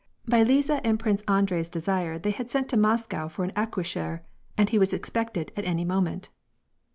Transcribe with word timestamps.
By 0.27 0.41
Liza 0.41 0.81
and 0.83 0.97
Prince 0.99 1.21
Andrei's 1.27 1.69
desire 1.69 2.17
they 2.17 2.31
had 2.31 2.49
sent 2.49 2.69
to 2.69 2.75
Moscow 2.75 3.27
for 3.27 3.43
an 3.43 3.51
accoucheur^ 3.51 4.21
and 4.57 4.67
he 4.67 4.79
was 4.79 4.93
expected 4.95 5.51
at 5.55 5.63
any 5.63 5.85
moment. 5.85 6.29